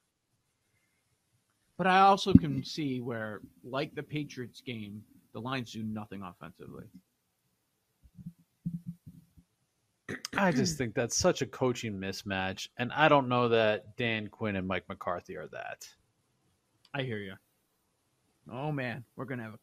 But 1.77 1.87
I 1.87 1.99
also 1.99 2.33
can 2.33 2.63
see 2.63 3.01
where, 3.01 3.41
like 3.63 3.93
the 3.93 4.03
Patriots 4.03 4.61
game, 4.61 5.03
the 5.33 5.39
Lions 5.39 5.71
do 5.71 5.83
nothing 5.83 6.23
offensively. 6.23 6.85
I 10.35 10.51
just 10.51 10.77
think 10.77 10.93
that's 10.93 11.17
such 11.17 11.41
a 11.41 11.45
coaching 11.45 11.99
mismatch, 11.99 12.69
and 12.77 12.91
I 12.93 13.07
don't 13.09 13.27
know 13.27 13.49
that 13.49 13.95
Dan 13.97 14.27
Quinn 14.27 14.55
and 14.55 14.67
Mike 14.67 14.87
McCarthy 14.89 15.35
are 15.37 15.47
that. 15.47 15.87
I 16.93 17.03
hear 17.03 17.17
you. 17.19 17.33
Oh 18.51 18.71
man, 18.71 19.03
we're 19.15 19.25
gonna 19.25 19.43
have 19.43 19.53
a 19.53 19.59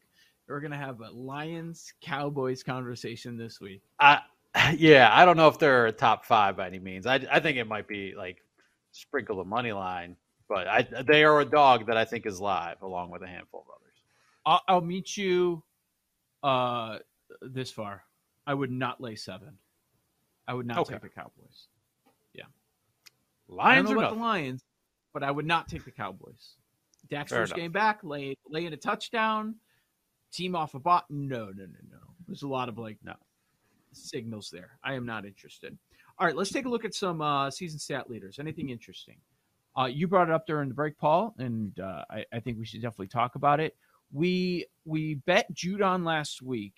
we're 0.47 0.61
gonna 0.61 0.77
have 0.77 1.01
a 1.01 1.11
Lions 1.11 1.93
Cowboys 2.01 2.63
conversation 2.63 3.37
this 3.37 3.61
week. 3.61 3.83
I 3.99 4.21
yeah, 4.77 5.11
I 5.13 5.25
don't 5.25 5.37
know 5.37 5.49
if 5.49 5.59
they're 5.59 5.87
a 5.87 5.93
top 5.93 6.25
five 6.25 6.57
by 6.57 6.67
any 6.67 6.79
means. 6.79 7.07
I 7.07 7.27
I 7.31 7.41
think 7.41 7.59
it 7.59 7.67
might 7.67 7.89
be 7.89 8.15
like 8.17 8.39
sprinkle 8.93 9.37
the 9.37 9.45
money 9.45 9.73
line, 9.73 10.17
but 10.49 10.69
I 10.69 10.83
they 11.03 11.25
are 11.25 11.41
a 11.41 11.45
dog 11.45 11.87
that 11.87 11.97
I 11.97 12.05
think 12.05 12.27
is 12.27 12.41
live 12.41 12.83
along 12.83 13.11
with 13.11 13.23
a 13.23 13.27
handful 13.27 13.61
of 13.61 13.67
others. 13.75 13.95
I'll, 14.47 14.63
I'll 14.69 14.81
meet 14.81 15.17
you 15.17 15.63
uh 16.43 16.99
this 17.43 17.71
far. 17.71 18.05
I 18.47 18.55
would 18.55 18.71
not 18.71 19.01
lay 19.01 19.17
seven. 19.17 19.59
I 20.47 20.55
would 20.55 20.67
not 20.67 20.79
Okay. 20.79 20.95
take 20.95 21.03
the 21.03 21.09
Cowboys. 21.09 21.69
I 22.39 23.55
Lions 23.55 23.91
or 23.91 23.97
the 24.01 24.11
Lions, 24.13 24.65
but 25.13 25.23
I 25.23 25.31
would 25.31 25.47
not 25.47 25.69
take 25.69 25.85
the 25.85 25.91
Cowboys. 25.91 26.55
Dak's 27.11 27.31
Fair 27.31 27.41
first 27.41 27.53
enough. 27.53 27.63
game 27.63 27.73
back, 27.73 28.01
lay 28.03 28.37
lay 28.49 28.65
in 28.65 28.73
a 28.73 28.77
touchdown, 28.77 29.57
team 30.33 30.57
off 30.57 30.75
a 30.75 30.79
bot. 30.79 31.05
No, 31.11 31.47
no, 31.47 31.65
no, 31.65 31.79
no. 31.91 31.99
There's 32.27 32.43
a 32.43 32.49
lot 32.49 32.69
of 32.69 32.79
like 32.79 32.99
No. 33.03 33.15
Signals 33.95 34.51
there. 34.53 34.79
I 34.85 34.95
am 34.95 35.07
not 35.07 35.25
interested. 35.25 35.77
All 36.19 36.27
right, 36.27 36.37
let's 36.37 36.51
take 36.51 36.67
a 36.67 36.69
look 36.69 36.85
at 36.85 36.95
some 36.95 37.21
uh, 37.21 37.51
season 37.51 37.79
stat 37.79 38.09
leaders. 38.09 38.39
Anything 38.39 38.71
interesting? 38.71 39.17
Uh, 39.77 39.87
you 39.87 40.07
brought 40.07 40.29
it 40.29 40.35
up 40.35 40.47
during 40.47 40.69
the 40.69 40.75
break, 40.75 40.97
Paul, 40.99 41.35
and 41.39 41.79
uh, 41.81 42.05
I, 42.09 42.25
I 42.33 42.41
think 42.41 42.59
we 42.59 42.65
should 42.65 42.81
definitely 42.81 43.09
talk 43.09 43.35
about 43.35 43.59
it. 43.59 43.77
We 44.13 44.67
we 44.85 45.15
bet 45.15 45.53
Judon 45.53 46.05
last 46.05 46.43
week. 46.43 46.75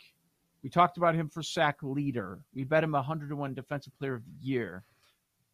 We 0.63 0.71
talked 0.71 0.97
about 0.97 1.15
him 1.15 1.29
for 1.29 1.43
sack 1.43 1.77
leader. 1.83 2.41
We 2.55 2.65
bet 2.65 2.83
him 2.83 2.93
101 2.93 3.55
defensive 3.55 3.97
player 3.99 4.15
of 4.15 4.25
the 4.25 4.47
year. 4.47 4.85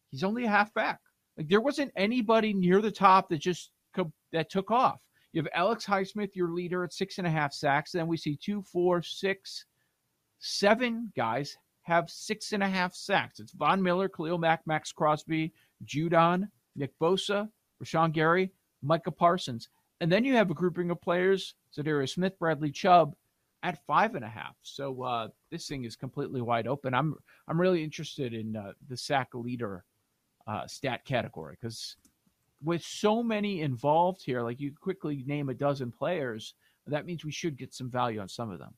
He's 0.09 0.23
only 0.23 0.45
a 0.45 0.49
halfback. 0.49 0.99
Like 1.37 1.49
there 1.49 1.61
wasn't 1.61 1.91
anybody 1.97 2.53
near 2.53 2.81
the 2.81 2.91
top 2.91 3.29
that 3.29 3.39
just 3.39 3.71
that 4.31 4.49
took 4.49 4.71
off. 4.71 4.99
You 5.31 5.41
have 5.41 5.49
Alex 5.53 5.85
Highsmith, 5.85 6.35
your 6.35 6.49
leader, 6.49 6.83
at 6.83 6.93
six 6.93 7.17
and 7.17 7.25
a 7.25 7.29
half 7.29 7.53
sacks. 7.53 7.91
Then 7.91 8.07
we 8.07 8.17
see 8.17 8.35
two, 8.35 8.61
four, 8.61 9.01
six, 9.01 9.65
seven 10.43 11.09
guys 11.15 11.57
have 11.83 12.09
six 12.09 12.51
and 12.51 12.61
a 12.61 12.67
half 12.67 12.93
sacks. 12.93 13.39
It's 13.39 13.53
Von 13.53 13.81
Miller, 13.81 14.09
Khalil 14.09 14.37
Mack, 14.37 14.61
Maxx 14.67 14.91
Crosby, 14.91 15.53
Judon, 15.85 16.49
Nick 16.75 16.91
Bosa, 16.99 17.49
Rashan 17.81 18.11
Gary, 18.11 18.51
Micah 18.81 19.11
Parsons. 19.11 19.69
And 20.01 20.11
then 20.11 20.25
you 20.25 20.35
have 20.35 20.51
a 20.51 20.53
grouping 20.53 20.91
of 20.91 21.01
players, 21.01 21.55
Za'Darius 21.75 22.15
Smith, 22.15 22.37
Bradley 22.39 22.71
Chubb, 22.71 23.15
at 23.63 23.85
five 23.87 24.15
and 24.15 24.25
a 24.25 24.29
half. 24.29 24.55
So 24.63 25.03
uh, 25.03 25.29
this 25.49 25.65
thing 25.65 25.85
is 25.85 25.95
completely 25.95 26.41
wide 26.41 26.67
open. 26.67 26.93
I'm 26.93 27.15
I'm 27.47 27.59
really 27.59 27.81
interested 27.81 28.33
in 28.33 28.57
uh, 28.57 28.73
the 28.89 28.97
sack 28.97 29.29
leader 29.33 29.85
uh, 30.45 30.67
stat 30.67 31.05
category 31.05 31.55
because 31.59 31.95
with 32.61 32.83
so 32.83 33.23
many 33.23 33.61
involved 33.61 34.21
here, 34.25 34.41
like 34.41 34.59
you 34.59 34.73
quickly 34.77 35.23
name 35.25 35.47
a 35.47 35.53
dozen 35.53 35.91
players, 35.91 36.53
that 36.87 37.05
means 37.05 37.23
we 37.23 37.31
should 37.31 37.57
get 37.57 37.73
some 37.73 37.89
value 37.89 38.19
on 38.19 38.27
some 38.27 38.51
of 38.51 38.59
them. 38.59 38.73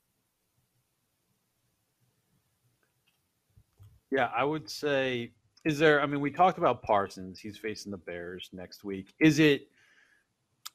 Yeah, 4.10 4.30
I 4.36 4.44
would 4.44 4.68
say 4.70 5.32
is 5.64 5.78
there 5.78 6.00
I 6.00 6.06
mean 6.06 6.20
we 6.20 6.30
talked 6.30 6.58
about 6.58 6.82
Parsons, 6.82 7.38
he's 7.40 7.58
facing 7.58 7.90
the 7.90 7.98
Bears 7.98 8.50
next 8.52 8.84
week. 8.84 9.12
Is 9.20 9.38
it 9.38 9.68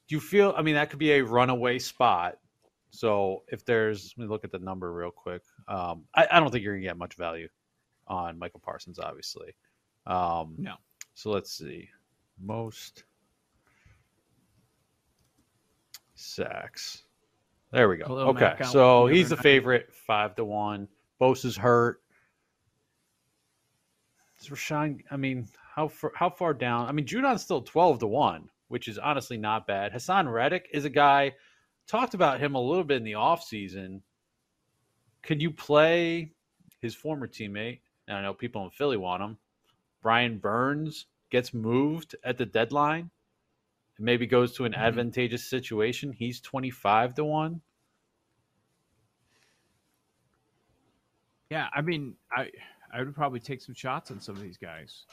do 0.08 0.14
you 0.14 0.20
feel 0.20 0.54
I 0.56 0.62
mean 0.62 0.74
that 0.74 0.90
could 0.90 0.98
be 0.98 1.12
a 1.12 1.24
runaway 1.24 1.78
spot. 1.78 2.38
So 2.90 3.44
if 3.48 3.64
there's 3.64 4.12
let 4.16 4.24
me 4.24 4.28
look 4.30 4.44
at 4.44 4.52
the 4.52 4.58
number 4.58 4.92
real 4.92 5.10
quick. 5.10 5.42
Um 5.68 6.04
I, 6.14 6.26
I 6.30 6.40
don't 6.40 6.50
think 6.50 6.62
you're 6.62 6.74
gonna 6.74 6.84
get 6.84 6.98
much 6.98 7.14
value 7.14 7.48
on 8.06 8.38
Michael 8.38 8.60
Parsons, 8.60 8.98
obviously. 8.98 9.54
Um 10.06 10.54
No. 10.58 10.74
so 11.14 11.30
let's 11.30 11.52
see. 11.52 11.88
Most 12.38 13.04
sacks. 16.14 17.04
There 17.72 17.88
we 17.88 17.96
go. 17.96 18.04
Khalil 18.04 18.28
okay. 18.30 18.56
So 18.64 19.06
he's 19.06 19.30
the 19.30 19.36
favorite, 19.36 19.92
five 20.06 20.34
to 20.36 20.44
one. 20.44 20.88
Bosa's 21.18 21.56
hurt. 21.56 22.01
Is 24.42 24.48
Rashan? 24.48 25.00
I 25.10 25.16
mean, 25.16 25.48
how 25.74 25.88
far, 25.88 26.12
how 26.16 26.28
far 26.30 26.52
down? 26.52 26.88
I 26.88 26.92
mean, 26.92 27.06
Judon's 27.06 27.42
still 27.42 27.62
twelve 27.62 28.00
to 28.00 28.06
one, 28.06 28.50
which 28.68 28.88
is 28.88 28.98
honestly 28.98 29.36
not 29.36 29.66
bad. 29.66 29.92
Haason 29.92 30.30
Reddick 30.32 30.68
is 30.72 30.84
a 30.84 30.90
guy. 30.90 31.32
Talked 31.86 32.14
about 32.14 32.40
him 32.40 32.54
a 32.54 32.60
little 32.60 32.84
bit 32.84 32.96
in 32.98 33.04
the 33.04 33.12
offseason. 33.12 34.00
Could 35.22 35.40
you 35.40 35.50
play 35.52 36.32
his 36.80 36.94
former 36.94 37.28
teammate? 37.28 37.80
And 38.08 38.16
I 38.16 38.22
know 38.22 38.34
people 38.34 38.64
in 38.64 38.70
Philly 38.70 38.96
want 38.96 39.22
him. 39.22 39.38
Brian 40.02 40.38
Burns 40.38 41.06
gets 41.30 41.54
moved 41.54 42.16
at 42.24 42.38
the 42.38 42.46
deadline. 42.46 43.10
And 43.96 44.06
maybe 44.06 44.26
goes 44.26 44.52
to 44.56 44.64
an 44.64 44.72
Mm-hmm. 44.72 44.82
advantageous 44.82 45.48
situation, 45.48 46.12
he's 46.12 46.40
25 46.40 47.14
to 47.14 47.24
1. 47.24 47.60
Yeah, 51.50 51.68
I 51.74 51.82
mean, 51.82 52.14
I 52.34 52.48
I 52.92 53.02
would 53.02 53.14
probably 53.14 53.40
take 53.40 53.62
some 53.62 53.74
shots 53.74 54.10
on 54.10 54.20
some 54.20 54.36
of 54.36 54.42
these 54.42 54.58
guys. 54.58 55.06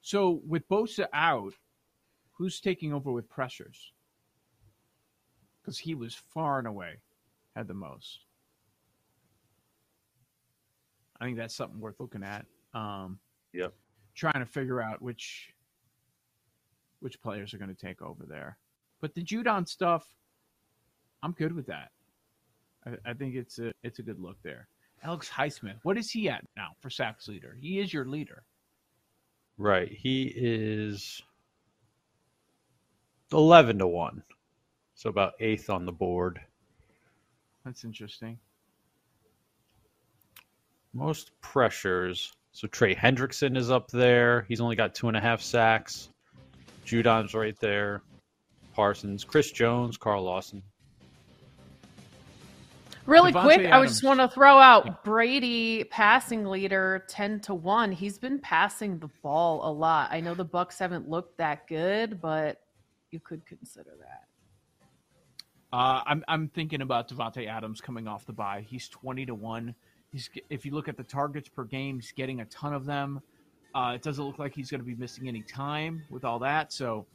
So 0.00 0.40
with 0.46 0.68
Bosa 0.68 1.06
out, 1.12 1.52
who's 2.32 2.60
taking 2.60 2.92
over 2.92 3.12
with 3.12 3.28
pressures? 3.28 3.92
Because 5.60 5.78
he 5.78 5.94
was 5.94 6.14
far 6.14 6.58
and 6.58 6.68
away 6.68 7.00
had 7.54 7.68
the 7.68 7.74
most. 7.74 8.20
I 11.20 11.24
think 11.24 11.36
that's 11.36 11.54
something 11.54 11.80
worth 11.80 11.98
looking 11.98 12.22
at. 12.22 12.46
Um, 12.74 13.18
Yep. 13.52 13.72
Trying 14.14 14.40
to 14.40 14.46
figure 14.46 14.80
out 14.80 15.02
which 15.02 15.52
which 17.00 17.20
players 17.20 17.52
are 17.52 17.58
going 17.58 17.74
to 17.74 17.86
take 17.86 18.00
over 18.00 18.24
there. 18.26 18.58
But 19.00 19.14
the 19.14 19.22
Judon 19.22 19.68
stuff, 19.68 20.06
I'm 21.22 21.32
good 21.32 21.54
with 21.54 21.66
that. 21.66 21.90
I, 22.86 23.10
I 23.10 23.14
think 23.14 23.34
it's 23.34 23.58
a 23.58 23.72
it's 23.82 23.98
a 23.98 24.02
good 24.02 24.18
look 24.18 24.36
there. 24.42 24.68
Alex 25.02 25.28
Highsmith, 25.28 25.78
what 25.82 25.98
is 25.98 26.10
he 26.10 26.28
at 26.28 26.44
now 26.56 26.70
for 26.80 26.90
sacks 26.90 27.28
leader? 27.28 27.56
He 27.60 27.78
is 27.78 27.92
your 27.92 28.04
leader. 28.04 28.42
Right. 29.58 29.90
He 29.90 30.32
is 30.34 31.22
11 33.32 33.78
to 33.78 33.86
1. 33.86 34.22
So 34.94 35.10
about 35.10 35.34
eighth 35.40 35.68
on 35.70 35.84
the 35.84 35.92
board. 35.92 36.40
That's 37.64 37.84
interesting. 37.84 38.38
Most 40.94 41.32
pressures. 41.40 42.32
So 42.52 42.66
Trey 42.68 42.94
Hendrickson 42.94 43.56
is 43.56 43.70
up 43.70 43.90
there. 43.90 44.46
He's 44.48 44.60
only 44.60 44.76
got 44.76 44.94
two 44.94 45.08
and 45.08 45.16
a 45.16 45.20
half 45.20 45.42
sacks. 45.42 46.08
Judon's 46.86 47.34
right 47.34 47.58
there. 47.60 48.02
Parsons, 48.72 49.24
Chris 49.24 49.50
Jones, 49.50 49.96
Carl 49.96 50.22
Lawson. 50.22 50.62
Really 53.06 53.32
Davante 53.32 53.42
quick, 53.42 53.60
I 53.60 53.64
Adams. 53.64 53.90
just 53.92 54.04
want 54.04 54.20
to 54.20 54.28
throw 54.28 54.58
out 54.58 55.04
Brady 55.04 55.84
passing 55.84 56.44
leader 56.44 57.04
10 57.08 57.40
to 57.40 57.54
1. 57.54 57.92
He's 57.92 58.18
been 58.18 58.40
passing 58.40 58.98
the 58.98 59.08
ball 59.22 59.68
a 59.68 59.72
lot. 59.72 60.08
I 60.10 60.20
know 60.20 60.34
the 60.34 60.44
Bucks 60.44 60.78
haven't 60.78 61.08
looked 61.08 61.38
that 61.38 61.68
good, 61.68 62.20
but 62.20 62.60
you 63.10 63.20
could 63.20 63.46
consider 63.46 63.92
that. 64.00 64.22
Uh, 65.72 66.00
I'm 66.06 66.24
I'm 66.28 66.48
thinking 66.48 66.80
about 66.80 67.08
Davante 67.08 67.48
Adams 67.48 67.80
coming 67.80 68.06
off 68.08 68.24
the 68.24 68.32
bye. 68.32 68.64
He's 68.66 68.88
twenty 68.88 69.26
to 69.26 69.34
one. 69.34 69.74
He's 70.12 70.30
if 70.48 70.64
you 70.64 70.72
look 70.72 70.88
at 70.88 70.96
the 70.96 71.02
targets 71.02 71.48
per 71.48 71.64
game, 71.64 71.96
he's 71.96 72.12
getting 72.12 72.40
a 72.40 72.44
ton 72.46 72.72
of 72.72 72.86
them. 72.86 73.20
Uh, 73.74 73.92
it 73.94 74.02
doesn't 74.02 74.24
look 74.24 74.38
like 74.38 74.54
he's 74.54 74.70
going 74.70 74.80
to 74.80 74.86
be 74.86 74.94
missing 74.94 75.28
any 75.28 75.42
time 75.42 76.02
with 76.08 76.24
all 76.24 76.38
that. 76.38 76.72
So 76.72 77.06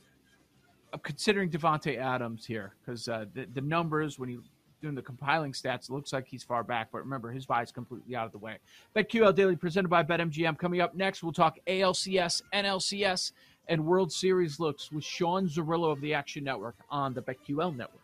I'm 0.94 1.00
considering 1.00 1.50
Davante 1.50 1.98
Adams 1.98 2.46
here 2.46 2.76
because 2.86 3.08
uh, 3.08 3.26
the 3.34 3.48
the 3.54 3.62
numbers 3.62 4.20
when 4.20 4.30
you 4.30 4.44
doing 4.82 4.96
the 4.96 5.02
compiling 5.02 5.54
stats 5.54 5.90
it 5.90 5.92
looks 5.92 6.12
like 6.12 6.28
he's 6.28 6.44
far 6.44 6.64
back. 6.64 6.90
But 6.92 7.00
remember, 7.00 7.32
his 7.32 7.46
bye 7.46 7.62
is 7.62 7.72
completely 7.72 8.16
out 8.16 8.26
of 8.26 8.32
the 8.32 8.38
way. 8.38 8.58
BetQL 8.96 9.36
Daily 9.36 9.56
presented 9.56 9.90
by 9.90 10.04
BetMGM. 10.04 10.58
Coming 10.58 10.82
up 10.82 10.96
next, 10.96 11.24
we'll 11.24 11.34
talk 11.34 11.58
ALCS, 11.68 12.42
NLCS, 12.54 13.32
and 13.68 13.86
World 13.86 14.12
Series 14.12 14.60
looks 14.60 14.92
with 14.92 15.04
Sean 15.04 15.48
Zerillo 15.48 15.92
of 15.92 16.02
the 16.02 16.14
Action 16.14 16.44
Network 16.44 16.76
on 16.90 17.14
the 17.14 17.22
BetQL 17.22 17.76
Network. 17.76 18.01